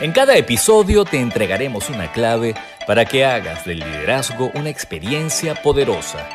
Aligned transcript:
En 0.00 0.10
cada 0.10 0.36
episodio 0.36 1.04
te 1.04 1.20
entregaremos 1.20 1.88
una 1.88 2.10
clave 2.10 2.56
para 2.84 3.04
que 3.04 3.24
hagas 3.24 3.64
del 3.64 3.78
liderazgo 3.78 4.50
una 4.54 4.68
experiencia 4.68 5.54
poderosa. 5.54 6.28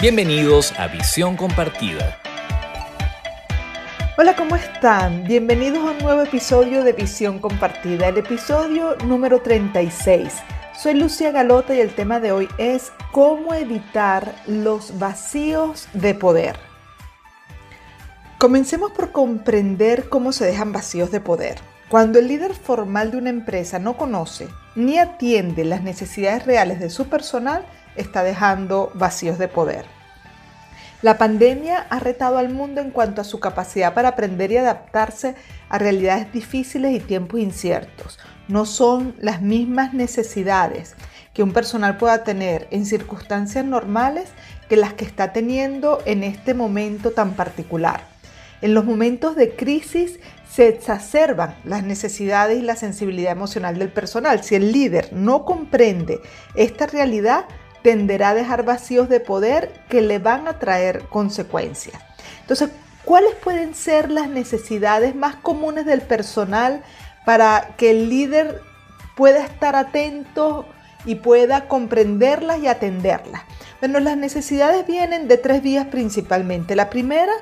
Bienvenidos 0.00 0.72
a 0.78 0.86
Visión 0.86 1.36
Compartida. 1.36 2.20
Hola, 4.16 4.36
¿cómo 4.36 4.54
están? 4.54 5.24
Bienvenidos 5.24 5.78
a 5.84 5.90
un 5.90 5.98
nuevo 5.98 6.22
episodio 6.22 6.84
de 6.84 6.92
Visión 6.92 7.40
Compartida, 7.40 8.06
el 8.06 8.18
episodio 8.18 8.96
número 9.04 9.42
36. 9.42 10.32
Soy 10.80 10.94
Lucia 10.94 11.32
Galota 11.32 11.74
y 11.74 11.80
el 11.80 11.92
tema 11.92 12.20
de 12.20 12.30
hoy 12.30 12.48
es 12.56 12.92
cómo 13.10 13.52
evitar 13.52 14.32
los 14.46 14.96
vacíos 15.00 15.88
de 15.92 16.14
poder. 16.14 16.56
Comencemos 18.38 18.92
por 18.92 19.10
comprender 19.10 20.08
cómo 20.08 20.30
se 20.30 20.44
dejan 20.44 20.72
vacíos 20.72 21.10
de 21.10 21.20
poder. 21.20 21.67
Cuando 21.88 22.18
el 22.18 22.28
líder 22.28 22.52
formal 22.52 23.10
de 23.10 23.16
una 23.16 23.30
empresa 23.30 23.78
no 23.78 23.96
conoce 23.96 24.48
ni 24.74 24.98
atiende 24.98 25.64
las 25.64 25.82
necesidades 25.82 26.44
reales 26.44 26.80
de 26.80 26.90
su 26.90 27.08
personal, 27.08 27.64
está 27.96 28.22
dejando 28.22 28.92
vacíos 28.94 29.38
de 29.38 29.48
poder. 29.48 29.86
La 31.00 31.16
pandemia 31.16 31.86
ha 31.88 31.98
retado 31.98 32.36
al 32.36 32.50
mundo 32.50 32.82
en 32.82 32.90
cuanto 32.90 33.22
a 33.22 33.24
su 33.24 33.40
capacidad 33.40 33.94
para 33.94 34.10
aprender 34.10 34.52
y 34.52 34.58
adaptarse 34.58 35.34
a 35.70 35.78
realidades 35.78 36.30
difíciles 36.30 36.94
y 36.94 37.00
tiempos 37.00 37.40
inciertos. 37.40 38.18
No 38.48 38.66
son 38.66 39.14
las 39.18 39.40
mismas 39.40 39.94
necesidades 39.94 40.94
que 41.32 41.42
un 41.42 41.52
personal 41.52 41.96
pueda 41.96 42.22
tener 42.22 42.68
en 42.70 42.84
circunstancias 42.84 43.64
normales 43.64 44.28
que 44.68 44.76
las 44.76 44.92
que 44.92 45.06
está 45.06 45.32
teniendo 45.32 46.00
en 46.04 46.22
este 46.22 46.52
momento 46.52 47.12
tan 47.12 47.32
particular. 47.32 48.02
En 48.60 48.74
los 48.74 48.84
momentos 48.84 49.36
de 49.36 49.54
crisis 49.54 50.18
se 50.58 50.66
exacerban 50.66 51.54
las 51.62 51.84
necesidades 51.84 52.58
y 52.58 52.62
la 52.62 52.74
sensibilidad 52.74 53.30
emocional 53.30 53.78
del 53.78 53.92
personal. 53.92 54.42
Si 54.42 54.56
el 54.56 54.72
líder 54.72 55.12
no 55.12 55.44
comprende 55.44 56.20
esta 56.56 56.88
realidad, 56.88 57.44
tenderá 57.84 58.30
a 58.30 58.34
dejar 58.34 58.64
vacíos 58.64 59.08
de 59.08 59.20
poder 59.20 59.72
que 59.88 60.00
le 60.00 60.18
van 60.18 60.48
a 60.48 60.58
traer 60.58 61.04
consecuencias. 61.10 62.02
Entonces, 62.40 62.70
¿cuáles 63.04 63.36
pueden 63.36 63.72
ser 63.76 64.10
las 64.10 64.28
necesidades 64.28 65.14
más 65.14 65.36
comunes 65.36 65.86
del 65.86 66.00
personal 66.00 66.82
para 67.24 67.76
que 67.76 67.92
el 67.92 68.08
líder 68.08 68.60
pueda 69.14 69.44
estar 69.44 69.76
atento 69.76 70.66
y 71.04 71.14
pueda 71.14 71.68
comprenderlas 71.68 72.58
y 72.58 72.66
atenderlas? 72.66 73.42
Bueno, 73.78 74.00
las 74.00 74.16
necesidades 74.16 74.84
vienen 74.88 75.28
de 75.28 75.36
tres 75.36 75.62
vías 75.62 75.86
principalmente. 75.86 76.74
La 76.74 76.90
primera, 76.90 77.32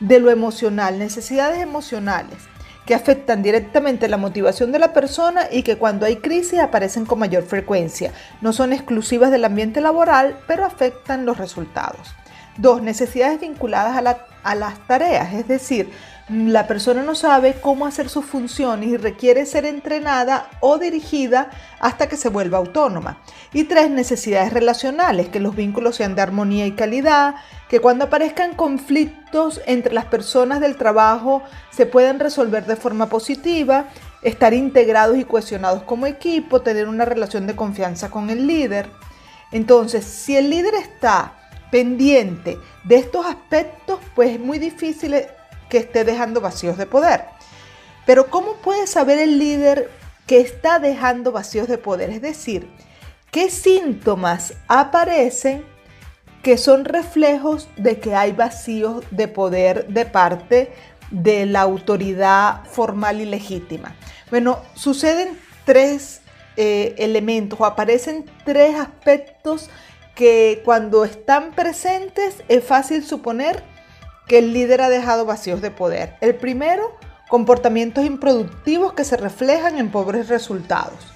de 0.00 0.18
lo 0.18 0.30
emocional, 0.30 0.98
necesidades 0.98 1.60
emocionales 1.60 2.53
que 2.86 2.94
afectan 2.94 3.42
directamente 3.42 4.08
la 4.08 4.16
motivación 4.16 4.72
de 4.72 4.78
la 4.78 4.92
persona 4.92 5.48
y 5.50 5.62
que 5.62 5.76
cuando 5.76 6.06
hay 6.06 6.16
crisis 6.16 6.58
aparecen 6.58 7.06
con 7.06 7.18
mayor 7.18 7.44
frecuencia. 7.44 8.12
No 8.40 8.52
son 8.52 8.72
exclusivas 8.72 9.30
del 9.30 9.44
ambiente 9.44 9.80
laboral, 9.80 10.38
pero 10.46 10.64
afectan 10.64 11.24
los 11.24 11.38
resultados. 11.38 12.14
Dos, 12.56 12.82
necesidades 12.82 13.40
vinculadas 13.40 13.96
a, 13.96 14.26
a 14.42 14.54
las 14.54 14.78
tareas, 14.86 15.32
es 15.34 15.48
decir, 15.48 15.90
la 16.28 16.66
persona 16.66 17.02
no 17.02 17.14
sabe 17.14 17.54
cómo 17.60 17.86
hacer 17.86 18.08
sus 18.08 18.24
funciones 18.24 18.88
y 18.88 18.96
requiere 18.96 19.44
ser 19.44 19.66
entrenada 19.66 20.48
o 20.60 20.78
dirigida 20.78 21.50
hasta 21.80 22.08
que 22.08 22.16
se 22.16 22.30
vuelva 22.30 22.56
autónoma. 22.56 23.18
Y 23.52 23.64
tres, 23.64 23.90
necesidades 23.90 24.52
relacionales, 24.52 25.28
que 25.28 25.38
los 25.38 25.54
vínculos 25.54 25.96
sean 25.96 26.14
de 26.14 26.22
armonía 26.22 26.66
y 26.66 26.72
calidad, 26.72 27.34
que 27.68 27.80
cuando 27.80 28.06
aparezcan 28.06 28.54
conflictos 28.54 29.60
entre 29.66 29.92
las 29.92 30.06
personas 30.06 30.60
del 30.60 30.76
trabajo 30.76 31.42
se 31.70 31.84
puedan 31.84 32.18
resolver 32.18 32.64
de 32.64 32.76
forma 32.76 33.10
positiva, 33.10 33.88
estar 34.22 34.54
integrados 34.54 35.18
y 35.18 35.24
cohesionados 35.24 35.82
como 35.82 36.06
equipo, 36.06 36.62
tener 36.62 36.88
una 36.88 37.04
relación 37.04 37.46
de 37.46 37.54
confianza 37.54 38.10
con 38.10 38.30
el 38.30 38.46
líder. 38.46 38.88
Entonces, 39.52 40.06
si 40.06 40.36
el 40.36 40.48
líder 40.48 40.74
está 40.74 41.34
pendiente 41.70 42.56
de 42.84 42.96
estos 42.96 43.26
aspectos, 43.26 43.98
pues 44.14 44.30
es 44.30 44.40
muy 44.40 44.58
difícil 44.58 45.14
que 45.74 45.80
esté 45.80 46.04
dejando 46.04 46.40
vacíos 46.40 46.78
de 46.78 46.86
poder. 46.86 47.24
Pero 48.06 48.30
¿cómo 48.30 48.52
puede 48.62 48.86
saber 48.86 49.18
el 49.18 49.40
líder 49.40 49.90
que 50.24 50.38
está 50.38 50.78
dejando 50.78 51.32
vacíos 51.32 51.66
de 51.66 51.78
poder? 51.78 52.10
Es 52.10 52.22
decir, 52.22 52.70
¿qué 53.32 53.50
síntomas 53.50 54.54
aparecen 54.68 55.64
que 56.44 56.58
son 56.58 56.84
reflejos 56.84 57.68
de 57.76 57.98
que 57.98 58.14
hay 58.14 58.30
vacíos 58.30 59.04
de 59.10 59.26
poder 59.26 59.88
de 59.88 60.06
parte 60.06 60.72
de 61.10 61.44
la 61.44 61.62
autoridad 61.62 62.64
formal 62.66 63.20
y 63.20 63.24
legítima? 63.24 63.96
Bueno, 64.30 64.60
suceden 64.76 65.36
tres 65.64 66.20
eh, 66.56 66.94
elementos 66.98 67.58
o 67.60 67.64
aparecen 67.64 68.26
tres 68.44 68.76
aspectos 68.76 69.70
que 70.14 70.62
cuando 70.64 71.04
están 71.04 71.50
presentes 71.50 72.44
es 72.46 72.62
fácil 72.62 73.04
suponer 73.04 73.73
que 74.26 74.38
el 74.38 74.52
líder 74.52 74.80
ha 74.80 74.88
dejado 74.88 75.24
vacíos 75.24 75.60
de 75.60 75.70
poder. 75.70 76.16
El 76.20 76.34
primero, 76.34 76.96
comportamientos 77.28 78.04
improductivos 78.04 78.92
que 78.92 79.04
se 79.04 79.16
reflejan 79.16 79.78
en 79.78 79.90
pobres 79.90 80.28
resultados. 80.28 81.14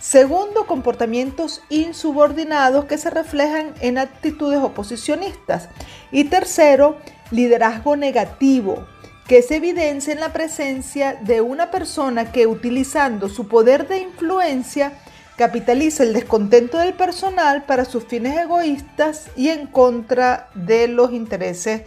Segundo, 0.00 0.66
comportamientos 0.66 1.60
insubordinados 1.70 2.84
que 2.84 2.98
se 2.98 3.10
reflejan 3.10 3.74
en 3.80 3.98
actitudes 3.98 4.60
oposicionistas. 4.60 5.68
Y 6.12 6.24
tercero, 6.24 6.96
liderazgo 7.32 7.96
negativo, 7.96 8.86
que 9.26 9.42
se 9.42 9.56
evidencia 9.56 10.12
en 10.12 10.20
la 10.20 10.32
presencia 10.32 11.18
de 11.20 11.40
una 11.40 11.70
persona 11.70 12.30
que 12.32 12.46
utilizando 12.46 13.28
su 13.28 13.48
poder 13.48 13.88
de 13.88 13.98
influencia 13.98 14.92
capitaliza 15.36 16.02
el 16.02 16.14
descontento 16.14 16.78
del 16.78 16.94
personal 16.94 17.64
para 17.64 17.84
sus 17.84 18.04
fines 18.04 18.36
egoístas 18.38 19.26
y 19.36 19.50
en 19.50 19.66
contra 19.66 20.48
de 20.54 20.88
los 20.88 21.12
intereses 21.12 21.82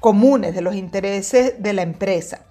comunes, 0.00 0.54
de 0.54 0.60
los 0.60 0.74
intereses 0.74 1.62
de 1.62 1.72
la 1.72 1.82
empresa. 1.82 2.46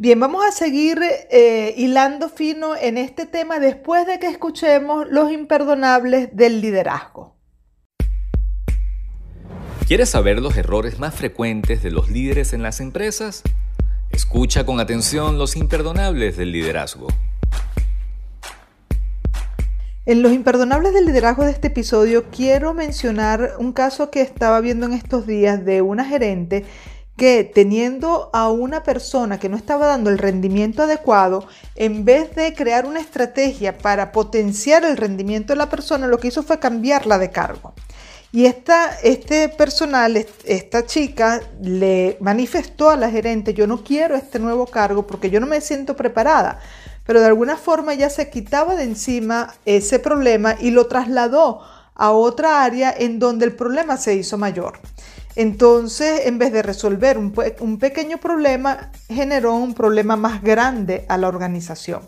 Bien, 0.00 0.20
vamos 0.20 0.44
a 0.44 0.52
seguir 0.52 1.00
eh, 1.02 1.74
hilando 1.76 2.28
fino 2.28 2.76
en 2.76 2.98
este 2.98 3.26
tema 3.26 3.58
después 3.58 4.06
de 4.06 4.20
que 4.20 4.28
escuchemos 4.28 5.06
los 5.10 5.32
imperdonables 5.32 6.36
del 6.36 6.60
liderazgo. 6.60 7.36
¿Quieres 9.88 10.10
saber 10.10 10.40
los 10.40 10.56
errores 10.56 10.98
más 10.98 11.14
frecuentes 11.14 11.82
de 11.82 11.90
los 11.90 12.10
líderes 12.10 12.52
en 12.52 12.62
las 12.62 12.78
empresas? 12.80 13.42
Escucha 14.10 14.64
con 14.64 14.80
atención 14.80 15.38
los 15.38 15.56
imperdonables 15.56 16.36
del 16.36 16.52
liderazgo. 16.52 17.08
En 20.08 20.22
los 20.22 20.32
imperdonables 20.32 20.94
del 20.94 21.04
liderazgo 21.04 21.44
de 21.44 21.50
este 21.50 21.66
episodio 21.66 22.30
quiero 22.30 22.72
mencionar 22.72 23.56
un 23.58 23.74
caso 23.74 24.10
que 24.10 24.22
estaba 24.22 24.58
viendo 24.62 24.86
en 24.86 24.94
estos 24.94 25.26
días 25.26 25.66
de 25.66 25.82
una 25.82 26.02
gerente 26.02 26.64
que 27.18 27.44
teniendo 27.44 28.30
a 28.32 28.48
una 28.48 28.84
persona 28.84 29.38
que 29.38 29.50
no 29.50 29.58
estaba 29.58 29.86
dando 29.86 30.08
el 30.08 30.16
rendimiento 30.16 30.84
adecuado, 30.84 31.46
en 31.74 32.06
vez 32.06 32.34
de 32.34 32.54
crear 32.54 32.86
una 32.86 33.00
estrategia 33.00 33.76
para 33.76 34.10
potenciar 34.10 34.82
el 34.86 34.96
rendimiento 34.96 35.52
de 35.52 35.58
la 35.58 35.68
persona, 35.68 36.06
lo 36.06 36.16
que 36.16 36.28
hizo 36.28 36.42
fue 36.42 36.58
cambiarla 36.58 37.18
de 37.18 37.30
cargo. 37.30 37.74
Y 38.32 38.46
esta, 38.46 38.98
este 39.02 39.50
personal, 39.50 40.24
esta 40.46 40.86
chica, 40.86 41.42
le 41.60 42.16
manifestó 42.20 42.88
a 42.88 42.96
la 42.96 43.10
gerente, 43.10 43.52
yo 43.52 43.66
no 43.66 43.84
quiero 43.84 44.16
este 44.16 44.38
nuevo 44.38 44.66
cargo 44.66 45.06
porque 45.06 45.28
yo 45.28 45.38
no 45.38 45.46
me 45.46 45.60
siento 45.60 45.96
preparada 45.96 46.60
pero 47.08 47.20
de 47.20 47.26
alguna 47.26 47.56
forma 47.56 47.94
ya 47.94 48.10
se 48.10 48.28
quitaba 48.28 48.74
de 48.74 48.82
encima 48.82 49.54
ese 49.64 49.98
problema 49.98 50.56
y 50.60 50.72
lo 50.72 50.88
trasladó 50.88 51.62
a 51.94 52.10
otra 52.10 52.62
área 52.62 52.94
en 52.94 53.18
donde 53.18 53.46
el 53.46 53.56
problema 53.56 53.96
se 53.96 54.14
hizo 54.14 54.36
mayor. 54.36 54.78
Entonces, 55.34 56.26
en 56.26 56.36
vez 56.36 56.52
de 56.52 56.62
resolver 56.62 57.16
un, 57.16 57.32
un, 57.60 57.78
pequeño 57.78 58.18
problema, 58.18 58.92
generó 59.08 59.54
un 59.54 59.72
problema 59.72 60.16
más 60.16 60.42
grande 60.42 61.06
a 61.08 61.16
la 61.16 61.28
organización. 61.28 62.02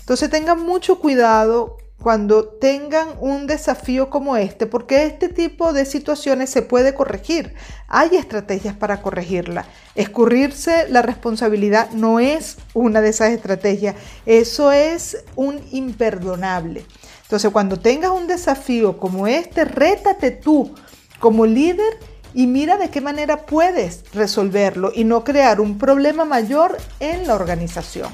Entonces, 0.00 0.30
tengan 0.30 0.64
mucho 0.64 0.98
cuidado 0.98 1.76
cuando 2.02 2.44
tengan 2.44 3.08
un 3.20 3.46
desafío 3.46 4.08
como 4.08 4.36
este, 4.36 4.66
porque 4.66 5.04
este 5.04 5.28
tipo 5.28 5.72
de 5.72 5.84
situaciones 5.84 6.48
se 6.48 6.62
puede 6.62 6.94
corregir. 6.94 7.54
Hay 7.88 8.14
estrategias 8.14 8.76
para 8.76 9.02
corregirla. 9.02 9.66
Escurrirse 9.96 10.88
la 10.88 11.02
responsabilidad 11.02 11.90
no 11.90 12.20
es 12.20 12.56
una 12.72 13.00
de 13.00 13.08
esas 13.08 13.30
estrategias, 13.30 13.96
eso 14.26 14.70
es 14.70 15.24
un 15.34 15.60
imperdonable. 15.72 16.86
Entonces, 17.22 17.50
cuando 17.50 17.78
tengas 17.78 18.12
un 18.12 18.26
desafío 18.26 18.96
como 18.98 19.26
este, 19.26 19.64
rétate 19.64 20.30
tú 20.30 20.74
como 21.18 21.46
líder 21.46 21.98
y 22.32 22.46
mira 22.46 22.78
de 22.78 22.90
qué 22.90 23.00
manera 23.00 23.44
puedes 23.44 24.04
resolverlo 24.14 24.92
y 24.94 25.02
no 25.04 25.24
crear 25.24 25.60
un 25.60 25.78
problema 25.78 26.24
mayor 26.24 26.78
en 27.00 27.26
la 27.26 27.34
organización. 27.34 28.08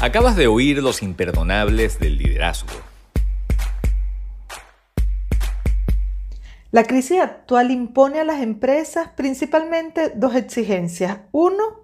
Acabas 0.00 0.36
de 0.36 0.46
oír 0.46 0.80
los 0.80 1.02
imperdonables 1.02 1.98
del 1.98 2.18
liderazgo. 2.18 2.68
La 6.70 6.84
crisis 6.84 7.20
actual 7.20 7.72
impone 7.72 8.20
a 8.20 8.24
las 8.24 8.40
empresas 8.40 9.08
principalmente 9.16 10.12
dos 10.14 10.36
exigencias. 10.36 11.18
Uno, 11.32 11.80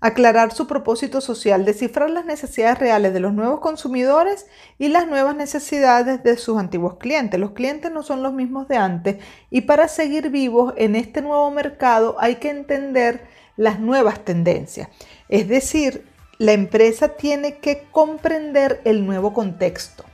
aclarar 0.00 0.52
su 0.52 0.66
propósito 0.66 1.22
social, 1.22 1.64
descifrar 1.64 2.10
las 2.10 2.26
necesidades 2.26 2.78
reales 2.78 3.14
de 3.14 3.20
los 3.20 3.32
nuevos 3.32 3.60
consumidores 3.60 4.44
y 4.78 4.88
las 4.88 5.06
nuevas 5.06 5.34
necesidades 5.34 6.22
de 6.22 6.36
sus 6.36 6.58
antiguos 6.58 6.98
clientes. 6.98 7.40
Los 7.40 7.52
clientes 7.52 7.90
no 7.90 8.02
son 8.02 8.22
los 8.22 8.34
mismos 8.34 8.68
de 8.68 8.76
antes 8.76 9.24
y 9.48 9.62
para 9.62 9.88
seguir 9.88 10.28
vivos 10.28 10.74
en 10.76 10.96
este 10.96 11.22
nuevo 11.22 11.50
mercado 11.50 12.16
hay 12.18 12.34
que 12.34 12.50
entender 12.50 13.26
las 13.56 13.80
nuevas 13.80 14.22
tendencias. 14.22 14.90
Es 15.30 15.48
decir, 15.48 16.12
la 16.38 16.52
empresa 16.52 17.08
tiene 17.08 17.58
que 17.58 17.86
comprender 17.90 18.80
el 18.84 19.06
nuevo 19.06 19.32
contexto. 19.32 20.04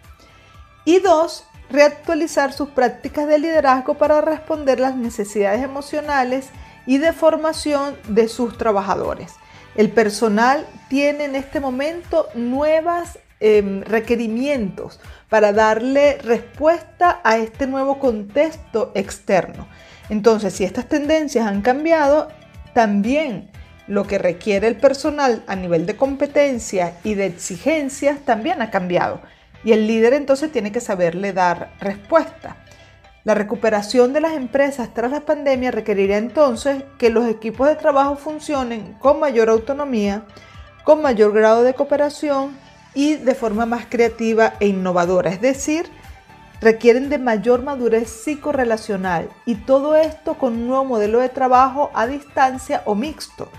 Y 0.84 0.99
dos, 0.99 1.44
reactualizar 1.70 2.52
sus 2.52 2.70
prácticas 2.70 3.26
de 3.26 3.38
liderazgo 3.38 3.94
para 3.94 4.20
responder 4.20 4.81
las 4.81 4.96
necesidades 4.96 5.62
emocionales 5.62 6.49
y 6.87 6.99
de 6.99 7.12
formación 7.12 7.96
de 8.08 8.28
sus 8.28 8.58
trabajadores. 8.58 9.34
El 9.76 9.90
personal 9.90 10.67
tiene 10.88 11.25
en 11.25 11.37
este 11.37 11.61
momento 11.61 12.28
nuevos 12.34 13.19
em, 13.38 13.82
requerimientos 13.82 15.00
para 15.28 15.52
darle 15.52 16.19
respuesta 16.19 17.20
a 17.23 17.38
este 17.38 17.66
nuevo 17.66 17.99
contexto 17.99 18.90
externo. 18.94 19.69
Entonces, 20.08 20.55
si 20.55 20.64
estas 20.64 20.88
tendencias 20.88 21.46
han 21.46 21.62
cambiado, 21.62 22.28
también 22.75 23.50
lo 23.90 24.06
que 24.06 24.19
requiere 24.19 24.69
el 24.69 24.76
personal 24.76 25.42
a 25.48 25.56
nivel 25.56 25.84
de 25.84 25.96
competencia 25.96 26.94
y 27.02 27.14
de 27.14 27.26
exigencias 27.26 28.20
también 28.20 28.62
ha 28.62 28.70
cambiado. 28.70 29.20
Y 29.64 29.72
el 29.72 29.88
líder 29.88 30.12
entonces 30.14 30.52
tiene 30.52 30.70
que 30.70 30.81
saberle 30.81 31.32
dar 31.32 31.72
respuesta. 31.81 32.56
La 33.25 33.34
recuperación 33.34 34.12
de 34.12 34.20
las 34.20 34.34
empresas 34.34 34.94
tras 34.94 35.10
la 35.10 35.22
pandemia 35.22 35.72
requerirá 35.72 36.19
entonces 36.19 36.84
que 36.98 37.10
los 37.10 37.26
equipos 37.26 37.66
de 37.66 37.75
trabajo 37.75 38.14
funcionen 38.14 38.94
con 39.00 39.19
mayor 39.19 39.50
autonomía, 39.50 40.22
con 40.84 41.02
mayor 41.02 41.32
grado 41.32 41.64
de 41.64 41.75
cooperación 41.75 42.56
y 42.94 43.16
de 43.16 43.34
forma 43.34 43.66
más 43.66 43.87
creativa 43.88 44.54
e 44.60 44.69
innovadora. 44.69 45.31
Es 45.31 45.40
decir, 45.40 45.87
requieren 46.60 47.08
de 47.08 47.19
mayor 47.19 47.64
madurez 47.64 48.08
psicorrelacional 48.08 49.31
y 49.46 49.56
todo 49.56 49.96
esto 49.96 50.34
con 50.38 50.52
un 50.52 50.69
nuevo 50.69 50.84
modelo 50.84 51.19
de 51.19 51.28
trabajo 51.28 51.90
a 51.92 52.06
distancia 52.06 52.82
o 52.84 52.94
mixto 52.94 53.50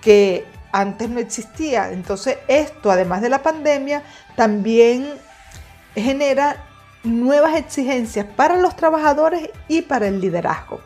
que 0.00 0.46
antes 0.72 1.08
no 1.08 1.20
existía. 1.20 1.90
Entonces 1.90 2.38
esto, 2.48 2.90
además 2.90 3.22
de 3.22 3.28
la 3.28 3.42
pandemia, 3.42 4.02
también 4.36 5.06
genera 5.94 6.64
nuevas 7.02 7.56
exigencias 7.56 8.26
para 8.36 8.56
los 8.56 8.76
trabajadores 8.76 9.50
y 9.68 9.82
para 9.82 10.08
el 10.08 10.20
liderazgo. 10.20 10.80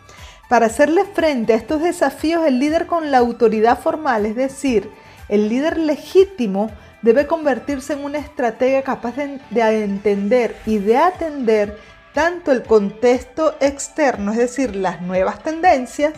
Para 0.49 0.66
hacerle 0.66 1.05
frente 1.05 1.52
a 1.52 1.56
estos 1.56 1.82
desafíos, 1.82 2.46
el 2.46 2.58
líder 2.58 2.87
con 2.87 3.11
la 3.11 3.19
autoridad 3.19 3.78
formal, 3.78 4.26
es 4.26 4.37
decir, 4.37 4.90
el 5.28 5.49
líder 5.49 5.78
legítimo, 5.78 6.70
debe 7.02 7.26
convertirse 7.26 7.94
en 7.94 8.05
una 8.05 8.19
estratega 8.19 8.82
capaz 8.82 9.14
de, 9.16 9.84
entender 9.84 10.56
y 10.66 10.78
de 10.78 10.96
atender 10.96 11.78
tanto 12.12 12.52
el 12.52 12.62
contexto 12.62 13.56
externo, 13.61 14.32
es 14.32 14.38
decir, 14.38 14.76
las 14.76 15.02
nuevas 15.02 15.43
tendencias, 15.43 16.14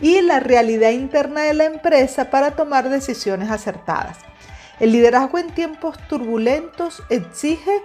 y 0.00 0.20
la 0.22 0.40
realidad 0.40 0.90
interna 0.90 1.42
de 1.42 1.54
la 1.54 1.64
empresa 1.64 2.30
para 2.30 2.52
tomar 2.52 2.88
decisiones 2.88 3.50
acertadas. 3.50 4.18
El 4.80 4.92
liderazgo 4.92 5.38
en 5.38 5.50
tiempos 5.50 5.98
turbulentos 6.08 7.02
exige 7.10 7.82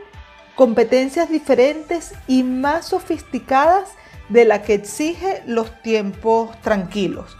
competencias 0.55 1.29
diferentes 1.29 2.13
y 2.27 2.43
más 2.43 2.87
sofisticadas 2.87 3.89
de 4.29 4.45
la 4.45 4.61
que 4.61 4.75
exige 4.75 5.43
los 5.45 5.81
tiempos 5.81 6.59
tranquilos. 6.61 7.37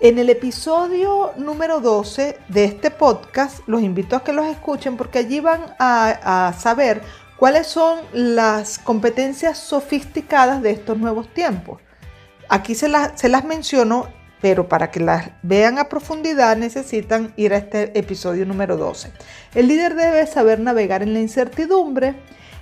En 0.00 0.18
el 0.18 0.30
episodio 0.30 1.32
número 1.36 1.80
12 1.80 2.36
de 2.48 2.64
este 2.64 2.90
podcast, 2.90 3.60
los 3.68 3.82
invito 3.82 4.16
a 4.16 4.24
que 4.24 4.32
los 4.32 4.46
escuchen 4.46 4.96
porque 4.96 5.20
allí 5.20 5.38
van 5.38 5.76
a, 5.78 6.52
saber 6.58 7.02
cuáles 7.36 7.68
son 7.68 8.00
las 8.12 8.80
competencias 8.80 9.58
sofisticadas 9.58 10.60
de 10.60 10.72
estos 10.72 10.98
nuevos 10.98 11.32
tiempos. 11.32 11.80
Aquí 12.52 12.74
se, 12.74 12.90
las 12.90 13.44
menciono, 13.46 14.08
pero 14.42 14.68
para 14.68 14.90
que 14.90 15.00
las 15.00 15.30
vean 15.40 15.78
a 15.78 15.88
profundidad 15.88 16.54
necesitan 16.54 17.32
ir 17.38 17.54
a 17.54 17.56
este 17.56 17.98
episodio 17.98 18.44
número 18.44 18.76
12. 18.76 19.10
El 19.54 19.68
líder 19.68 19.94
debe 19.94 20.26
saber 20.26 20.60
navegar 20.60 21.02
en 21.02 21.14
la 21.14 21.20
incertidumbre, 21.20 22.14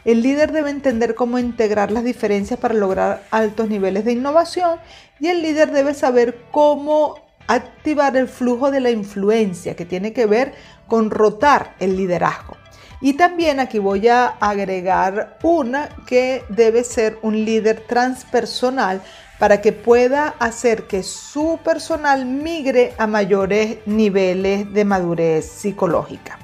el 0.04 0.22
líder 0.22 0.52
debe 0.52 0.70
entender 0.70 1.16
cómo 1.16 1.40
integrar 1.40 1.90
las 1.90 2.04
diferencias 2.04 2.60
para 2.60 2.74
lograr 2.74 3.24
altos 3.32 3.68
niveles 3.68 4.04
de 4.04 4.12
innovación 4.12 4.78
y 5.18 5.26
el 5.26 5.42
líder 5.42 5.72
debe 5.72 5.92
saber 5.92 6.38
cómo 6.52 7.16
activar 7.48 8.16
el 8.16 8.28
flujo 8.28 8.70
de 8.70 8.78
la 8.78 8.90
influencia 8.90 9.74
que 9.74 9.86
tiene 9.86 10.12
que 10.12 10.26
ver 10.26 10.54
con 10.86 11.10
rotar 11.10 11.74
el 11.80 11.96
liderazgo. 11.96 12.56
Y 13.00 13.14
también 13.14 13.58
aquí 13.58 13.80
voy 13.80 14.06
a 14.06 14.26
agregar 14.26 15.38
una 15.42 15.88
que 16.06 16.44
debe 16.48 16.84
ser 16.84 17.18
un 17.22 17.44
líder 17.44 17.82
transpersonal 17.88 19.02
para 19.40 19.60
que 19.60 19.72
pueda 19.72 20.36
hacer 20.38 20.84
que 20.84 21.02
su 21.02 21.58
personal 21.64 22.26
migre 22.26 22.94
a 22.98 23.08
mayores 23.08 23.78
niveles 23.86 24.72
de 24.72 24.84
madurez 24.84 25.46
psicológica 25.46 26.38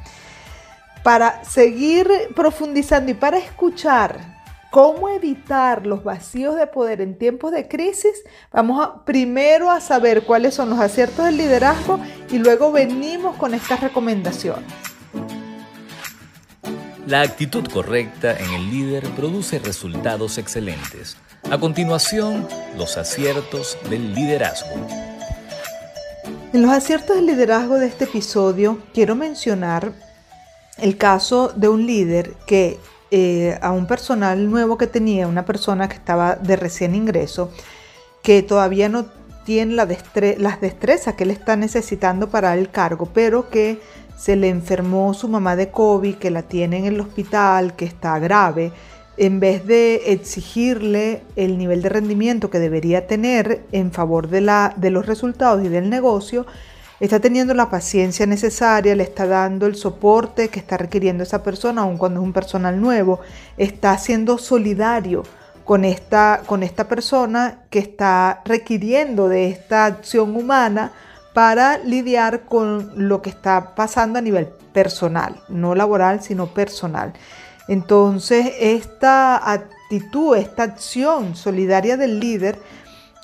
para 1.05 1.45
seguir 1.45 2.09
profundizando 2.35 3.13
y 3.13 3.15
para 3.15 3.39
escuchar 3.39 4.37
cómo 4.71 5.09
evitar 5.09 5.87
los 5.87 6.03
vacíos 6.03 6.57
de 6.57 6.67
poder 6.67 7.01
en 7.01 7.17
tiempos 7.17 7.53
de 7.53 7.69
crisis, 7.69 8.25
vamos 8.51 8.85
a, 8.85 9.05
primero 9.05 9.71
a 9.71 9.81
saber 9.81 10.25
cuáles 10.25 10.55
son 10.55 10.71
los 10.71 10.81
aciertos 10.81 11.27
del 11.27 11.37
liderazgo 11.37 12.01
y 12.29 12.39
luego 12.39 12.73
venimos 12.73 13.37
con 13.37 13.55
estas 13.55 13.81
recomendaciones. 13.81 14.65
La 17.07 17.21
actitud 17.21 17.65
correcta 17.73 18.37
en 18.37 18.51
el 18.55 18.71
líder 18.71 19.05
produce 19.11 19.61
resultados 19.61 20.39
excelentes. 20.39 21.17
A 21.49 21.59
continuación, 21.59 22.49
los 22.77 22.97
aciertos 22.97 23.79
del 23.89 24.15
liderazgo. 24.15 24.75
En 26.53 26.63
los 26.63 26.73
aciertos 26.73 27.15
del 27.15 27.27
liderazgo 27.27 27.77
de 27.77 27.87
este 27.87 28.05
episodio 28.05 28.81
quiero 28.93 29.15
mencionar 29.15 29.93
el 30.79 30.97
caso 30.97 31.53
de 31.55 31.69
un 31.69 31.87
líder 31.87 32.33
que 32.49 32.81
eh, 33.13 33.57
a 33.63 33.71
un 33.71 33.87
personal 33.87 34.51
nuevo 34.51 34.77
que 34.77 34.89
tenía, 34.89 35.29
una 35.29 35.45
persona 35.45 35.89
que 35.89 35.95
estaba 35.95 36.35
de 36.35 36.57
recién 36.57 36.97
ingreso, 36.97 37.53
que 38.25 38.43
todavía 38.43 38.89
no 38.89 39.07
tiene 39.45 39.75
las 39.75 40.61
destrezas 40.61 41.15
que 41.15 41.23
él 41.23 41.31
está 41.31 41.55
necesitando 41.55 42.29
para 42.29 42.55
el 42.55 42.71
cargo, 42.73 43.09
pero 43.15 43.49
que 43.51 43.81
se 44.17 44.35
le 44.35 44.49
enfermó 44.49 45.15
su 45.15 45.29
mamá 45.29 45.55
de 45.55 45.71
COVID, 45.71 46.17
que 46.17 46.33
la 46.33 46.43
tiene 46.43 46.79
en 46.79 46.87
el 46.87 46.99
hospital, 46.99 47.77
que 47.77 47.85
está 47.85 48.19
grave, 48.19 48.73
en 49.17 49.41
vez 49.41 49.67
de 49.67 50.13
exigirle 50.13 51.23
el 51.37 51.59
nivel 51.59 51.83
de 51.83 51.89
rendimiento 51.89 52.51
que 52.51 52.59
debería 52.59 53.07
tener 53.07 53.65
en 53.73 53.93
favor 53.93 54.29
de, 54.29 54.41
los 54.91 55.07
resultados 55.07 55.65
y 55.65 55.69
del 55.69 55.89
negocio, 55.89 56.47
está 57.01 57.21
teniendo 57.21 57.55
la 57.55 57.71
paciencia 57.71 58.27
necesaria, 58.27 58.95
le 58.95 59.03
está 59.03 59.27
dando 59.27 59.67
el 59.67 59.77
soporte 59.77 60.49
que 60.49 60.61
está 60.61 60.77
requiriendo 60.77 61.23
esa 61.23 61.43
persona, 61.43 61.83
aun 61.83 61.99
cuando 61.99 62.21
es 62.21 62.25
un 62.25 62.33
personal 62.33 62.81
nuevo, 62.81 63.21
está 63.57 63.97
siendo 63.99 64.39
solidario 64.39 65.23
con 65.65 65.85
esta 65.85 66.43
persona 66.89 67.63
que 67.71 67.81
está 67.81 68.43
requiriendo 68.45 69.29
de 69.29 69.49
esta 69.49 69.87
acción 69.87 70.37
humana 70.37 70.93
para 71.37 71.77
lidiar 71.77 72.45
con 72.45 73.09
lo 73.09 73.21
que 73.21 73.29
está 73.29 73.75
pasando 73.75 74.19
a 74.19 74.23
nivel 74.23 74.47
personal, 74.73 75.37
no 75.49 75.75
laboral, 75.75 76.23
sino 76.23 76.47
personal. 76.47 77.13
Entonces, 77.69 78.53
esta 78.61 79.51
actitud, 79.51 80.37
esta 80.37 80.63
acción 80.63 81.37
solidaria 81.37 81.97
del 81.97 82.21
líder 82.21 82.59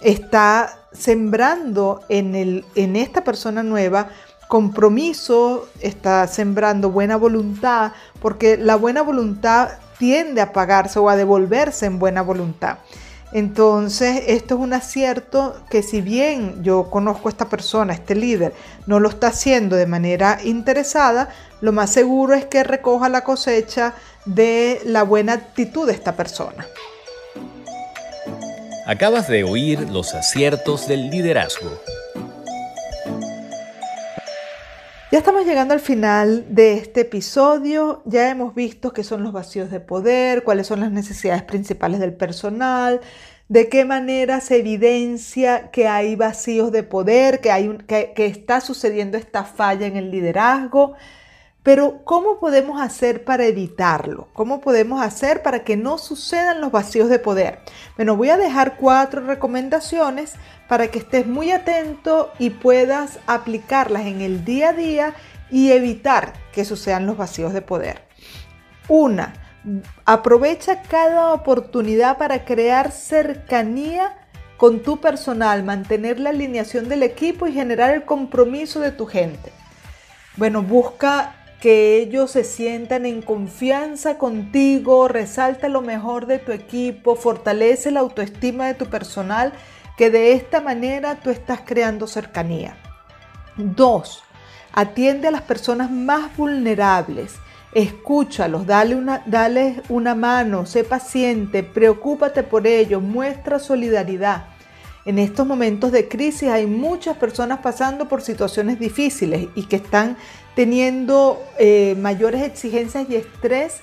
está 0.01 0.79
sembrando 0.93 2.01
en, 2.09 2.35
el, 2.35 2.65
en 2.75 2.97
esta 2.97 3.25
persona 3.25 3.63
nueva 3.63 4.09
compromiso, 4.49 5.69
está 5.81 6.27
sembrando 6.27 6.91
buena 6.91 7.17
voluntad, 7.17 7.93
porque 8.21 8.59
la 8.59 8.77
buena 8.77 9.01
voluntad 9.01 9.71
tiende 9.99 10.41
a 10.43 10.53
pagarse 10.53 10.99
o 10.99 11.09
a 11.09 11.17
devolverse 11.17 11.87
en 11.87 11.99
buena 11.99 12.21
voluntad. 12.21 12.79
Entonces, 13.33 14.25
esto 14.27 14.57
es 14.57 14.61
un 14.61 14.75
acierto 14.75 15.57
que 15.71 15.83
si 15.83 16.03
bien 16.03 16.63
yo 16.63 16.91
conozco 16.91 17.29
a 17.29 17.31
esta 17.31 17.49
persona, 17.49 17.95
este 17.95 18.15
líder, 18.15 18.53
no 18.87 19.01
lo 19.01 19.09
está 19.09 19.29
haciendo 19.29 19.77
de 19.77 19.87
manera 19.87 20.39
interesada, 20.45 21.31
lo 21.63 21.73
más 21.73 21.91
seguro 21.91 22.35
es 22.35 22.45
que 22.45 22.63
recoja 22.63 23.09
la 23.09 23.25
cosecha 23.25 23.95
de 24.27 24.81
la 24.85 25.03
buena 25.03 25.33
actitud 25.33 25.87
de 25.87 25.95
esta 25.95 26.15
persona. 26.15 26.67
Acabas 28.87 29.29
de 29.29 29.45
oír 29.45 29.89
los 29.91 30.13
aciertos 30.13 30.87
del 30.89 31.09
liderazgo. 31.09 31.71
Ya 35.13 35.19
estamos 35.19 35.45
llegando 35.45 35.75
al 35.75 35.81
final 35.81 36.47
de 36.49 36.73
este 36.73 37.03
episodio. 37.03 38.03
Ya 38.07 38.31
hemos 38.31 38.55
visto 38.55 38.95
qué 38.95 39.05
son 39.05 39.23
los 39.23 39.35
vacíos 39.35 39.71
de 39.71 39.79
poder, 39.79 40.43
cuáles 40.43 40.67
son 40.67 40.81
las 40.81 40.91
necesidades 40.91 41.43
principales 41.43 42.01
del 42.01 42.15
personal, 42.15 43.03
de 43.47 43.69
qué 43.69 43.85
manera 43.85 44.41
se 44.41 44.57
evidencia 44.57 45.71
que 45.71 45.87
hay 45.87 46.17
vacíos 46.17 46.73
de 46.73 46.83
poder, 46.83 47.43
que, 47.43 47.51
hay 47.53 47.77
que, 47.87 48.15
está 48.25 48.63
sucediendo 48.63 49.19
esta 49.19 49.45
falla 49.45 49.87
en 49.87 49.99
el 49.99 50.11
liderazgo. 50.11 50.95
Pero 51.63 52.01
¿cómo 52.05 52.41
podemos 52.41 52.81
hacer 52.81 53.25
para 53.25 53.47
evitarlo? 53.47 54.29
¿Cómo 54.33 54.61
podemos 54.61 55.01
hacer 55.01 55.43
para 55.43 55.63
que 55.63 55.77
no 55.77 55.97
sucedan 55.97 56.61
los 56.61 56.73
vacíos 56.73 57.09
de 57.09 57.21
poder? 57.21 57.61
Bueno, 57.97 58.17
voy 58.17 58.31
a 58.31 58.37
dejar 58.37 58.77
cuatro 58.77 59.21
recomendaciones 59.25 60.35
para 60.69 60.89
que 60.89 60.99
estés 60.99 61.27
muy 61.27 61.53
atento 61.53 62.33
y 62.41 62.51
puedas 62.51 63.21
aplicarlas 63.29 64.07
en 64.07 64.23
el 64.23 64.45
día 64.45 64.71
a 64.71 64.73
día 64.73 65.15
y 65.51 65.71
evitar 65.71 66.33
que 66.53 66.65
sucedan 66.65 67.07
los 67.07 67.17
vacíos 67.17 67.53
de 67.53 67.63
poder. 67.63 68.03
Una, 68.89 69.35
aprovecha 70.05 70.83
cada 70.83 71.33
oportunidad 71.33 72.19
para 72.19 72.45
crear 72.45 72.91
cercanía 72.91 74.17
con 74.57 74.83
tu 74.83 75.01
personal, 75.01 75.63
mantener 75.63 76.19
la 76.19 76.31
alineación 76.31 76.89
del 76.89 77.05
equipo 77.05 77.47
y 77.47 77.53
generar 77.53 77.95
el 77.95 78.05
compromiso 78.05 78.81
de 78.81 78.91
tu 78.91 79.07
gente. 79.07 79.53
Bueno, 80.37 80.63
busca 80.63 81.37
que 81.63 81.99
ellos 81.99 82.33
se 82.33 82.43
sientan 82.43 83.07
en 83.07 83.23
confianza 83.23 84.19
contigo, 84.19 85.07
resalta 85.07 85.69
lo 85.69 85.81
mejor 85.81 86.27
de 86.27 86.41
tu 86.41 86.51
equipo, 86.51 87.15
fortalece 87.15 87.93
la 87.93 88.01
autoestima 88.01 88.67
de 88.67 88.75
tu 88.75 88.87
personal, 88.87 89.53
que 89.97 90.11
de 90.11 90.33
esta 90.33 90.61
manera 90.61 91.21
tú 91.21 91.31
estás 91.31 91.61
creando 91.65 92.09
cercanía. 92.09 92.77
Dos, 93.57 94.25
atiende 94.73 95.29
a 95.29 95.31
las 95.31 95.43
personas 95.43 95.89
más 95.89 96.37
vulnerables. 96.37 97.35
Escúchalos, 97.73 98.67
dale 98.67 98.97
una, 98.97 99.23
dale 99.27 99.83
una 99.89 100.17
mano, 100.17 100.67
sé 100.67 100.83
paciente, 100.83 101.63
preocúpate 101.63 102.43
por 102.43 102.67
ellos, 102.67 103.01
muestra 103.01 103.61
solidaridad. 103.61 104.47
En 105.05 105.19
estos 105.19 105.47
momentos 105.47 105.91
de 105.91 106.09
crisis 106.09 106.49
hay 106.49 106.67
muchas 106.67 107.17
personas 107.17 107.59
pasando 107.59 108.09
por 108.09 108.23
situaciones 108.23 108.79
difíciles 108.79 109.49
y 109.57 109.67
que 109.67 109.77
están 109.77 110.17
teniendo 110.55 111.43
eh, 111.59 111.95
mayores 111.99 112.43
exigencias 112.43 113.09
y 113.09 113.17
estrés 113.17 113.81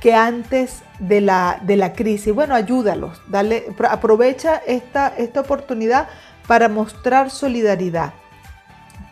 que 0.00 0.14
antes 0.14 0.82
de 0.98 1.20
la, 1.20 1.60
de 1.62 1.76
la 1.76 1.92
crisis. 1.92 2.34
Bueno, 2.34 2.54
ayúdalos, 2.54 3.22
dale, 3.28 3.66
aprovecha 3.88 4.60
esta, 4.66 5.14
esta 5.16 5.40
oportunidad 5.40 6.08
para 6.46 6.68
mostrar 6.68 7.30
solidaridad. 7.30 8.12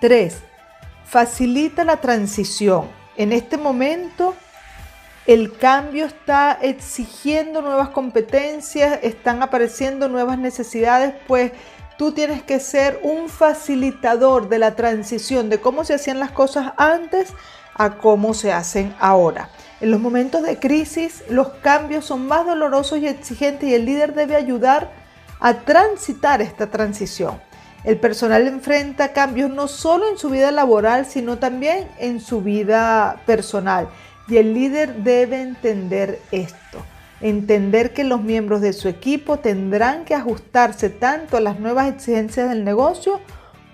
Tres, 0.00 0.38
facilita 1.04 1.84
la 1.84 1.98
transición. 1.98 2.88
En 3.16 3.32
este 3.32 3.56
momento 3.56 4.34
el 5.26 5.56
cambio 5.56 6.06
está 6.06 6.58
exigiendo 6.60 7.62
nuevas 7.62 7.90
competencias, 7.90 8.98
están 9.02 9.42
apareciendo 9.42 10.08
nuevas 10.08 10.38
necesidades, 10.38 11.14
pues 11.28 11.52
tú 12.00 12.12
tienes 12.12 12.42
que 12.42 12.60
ser 12.60 12.98
un 13.02 13.28
facilitador 13.28 14.48
de 14.48 14.58
la 14.58 14.74
transición 14.74 15.50
de 15.50 15.60
cómo 15.60 15.84
se 15.84 15.92
hacían 15.92 16.18
las 16.18 16.30
cosas 16.30 16.72
antes 16.78 17.34
a 17.74 17.98
cómo 17.98 18.32
se 18.32 18.54
hacen 18.54 18.94
ahora. 18.98 19.50
En 19.82 19.90
los 19.90 20.00
momentos 20.00 20.42
de 20.42 20.58
crisis, 20.58 21.22
los 21.28 21.48
cambios 21.60 22.06
son 22.06 22.26
más 22.26 22.46
dolorosos 22.46 23.00
y 23.00 23.06
exigentes 23.06 23.68
y 23.68 23.74
el 23.74 23.84
líder 23.84 24.14
debe 24.14 24.34
ayudar 24.34 24.90
a 25.40 25.52
transitar 25.52 26.40
esta 26.40 26.68
transición. 26.68 27.38
El 27.84 27.98
personal 27.98 28.48
enfrenta 28.48 29.12
cambios 29.12 29.50
no 29.50 29.68
solo 29.68 30.08
en 30.08 30.16
su 30.16 30.30
vida 30.30 30.50
laboral, 30.52 31.04
sino 31.04 31.36
también 31.36 31.86
en 31.98 32.18
su 32.22 32.40
vida 32.40 33.20
personal. 33.26 33.90
Y 34.26 34.38
el 34.38 34.54
líder 34.54 34.94
debe 35.02 35.42
entender 35.42 36.18
esto 36.32 36.82
entender 37.20 37.92
que 37.92 38.04
los 38.04 38.22
miembros 38.22 38.60
de 38.60 38.72
su 38.72 38.88
equipo 38.88 39.38
tendrán 39.38 40.04
que 40.04 40.14
ajustarse 40.14 40.88
tanto 40.90 41.36
a 41.36 41.40
las 41.40 41.60
nuevas 41.60 41.88
exigencias 41.88 42.48
del 42.48 42.64
negocio 42.64 43.20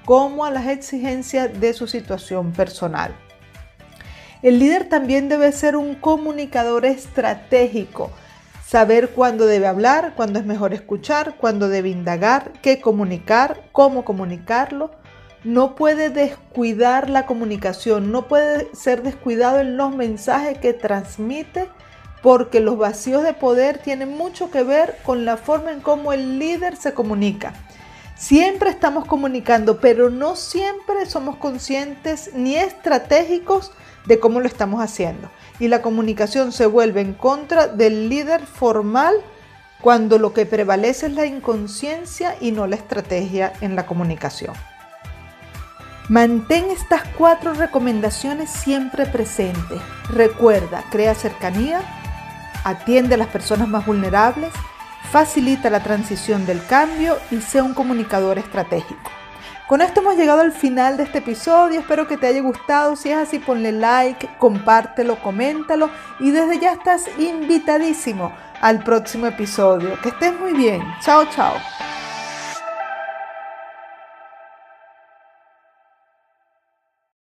como 0.05 0.45
a 0.45 0.51
las 0.51 0.67
exigencias 0.69 1.61
de 1.61 1.73
su 1.73 1.87
situación 1.87 2.53
personal. 2.53 3.15
El 4.43 4.59
líder 4.59 4.89
también 4.89 5.29
debe 5.29 5.51
ser 5.53 5.77
un 5.77 5.95
comunicador 5.95 6.85
estratégico, 6.85 8.11
saber 8.65 9.11
cuándo 9.11 9.47
debe 9.47 9.67
hablar, 9.67 10.15
cuándo 10.15 10.39
es 10.39 10.45
mejor 10.45 10.75
escuchar, 10.75 11.37
cuándo 11.37 11.69
debe 11.69 11.89
indagar, 11.89 12.53
qué 12.63 12.81
comunicar, 12.81 13.69
cómo 13.73 14.05
comunicarlo. 14.05 14.91
No 15.43 15.75
puede 15.75 16.11
descuidar 16.11 17.09
la 17.09 17.27
comunicación, 17.27 18.13
no 18.13 18.29
puede 18.29 18.69
ser 18.75 19.03
descuidado 19.03 19.61
en 19.61 19.77
los 19.77 19.95
mensajes 19.95 20.59
que 20.59 20.73
transmite 20.73 21.69
porque 22.23 22.61
los 22.61 22.79
vacíos 22.79 23.23
de 23.23 23.35
poder 23.35 23.79
tienen 23.79 24.17
mucho 24.17 24.51
que 24.51 24.63
ver 24.63 24.99
con 25.05 25.25
la 25.25 25.37
forma 25.37 25.73
en 25.73 25.81
cómo 25.81 26.13
el 26.13 26.39
líder 26.39 26.77
se 26.77 26.95
comunica. 26.95 27.53
Siempre 28.17 28.71
estamos 28.71 29.05
comunicando, 29.05 29.79
pero 29.79 30.09
no 30.09 30.37
siempre 30.37 31.05
somos 31.07 31.37
conscientes 31.37 32.31
ni 32.35 32.57
estratégicos 32.57 33.73
de 34.07 34.19
cómo 34.19 34.41
lo 34.41 34.47
estamos 34.47 34.81
haciendo. 34.83 35.31
Y 35.61 35.69
la 35.69 35.83
comunicación 35.83 36.53
se 36.53 36.67
vuelve 36.67 37.03
en 37.03 37.13
contra 37.13 37.67
del 37.67 38.09
líder 38.09 38.47
formal 38.47 39.15
cuando 39.81 40.19
lo 40.19 40.33
que 40.33 40.47
prevalece 40.47 41.07
es 41.07 41.13
la 41.13 41.27
inconsciencia 41.27 42.37
y 42.41 42.53
no 42.53 42.67
la 42.67 42.77
estrategia 42.77 43.53
en 43.61 43.77
la 43.77 43.87
comunicación. 43.87 44.55
Mantén 46.09 46.71
estas 46.71 47.03
cuatro 47.19 47.53
recomendaciones 47.53 48.49
siempre 48.49 49.07
presentes. 49.07 49.81
Recuerda, 50.09 50.85
crea 50.91 51.15
cercanía, 51.15 51.81
atiende 52.67 53.15
a 53.15 53.19
las 53.19 53.29
personas 53.29 53.69
más 53.69 53.87
vulnerables, 53.87 54.53
facilita 55.13 55.71
la 55.71 55.85
transición 55.85 56.47
del 56.47 56.65
cambio 56.67 57.17
y 57.31 57.41
sea 57.41 57.63
un 57.63 57.75
comunicador 57.75 58.39
estratégico. 58.39 59.11
Con 59.69 59.83
esto 59.83 60.01
hemos 60.01 60.17
llegado 60.17 60.41
al 60.41 60.53
final 60.53 60.97
de 60.97 61.05
este 61.05 61.19
episodio, 61.19 61.81
espero 61.81 62.09
que 62.09 62.17
te 62.17 62.27
haya 62.27 62.41
gustado, 62.41 62.97
si 62.97 63.11
es 63.11 63.17
así 63.17 63.39
ponle 63.39 63.71
like, 63.71 64.29
compártelo, 64.39 65.17
coméntalo 65.21 65.91
y 66.19 66.33
desde 66.33 66.59
ya 66.59 66.73
estás 66.73 67.05
invitadísimo 67.19 68.33
al 68.61 68.83
próximo 68.83 69.27
episodio. 69.27 70.01
Que 70.03 70.09
estés 70.09 70.39
muy 70.39 70.53
bien, 70.53 70.83
chao 71.01 71.25
chao. 71.35 71.55